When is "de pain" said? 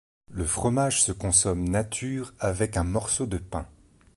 3.27-3.67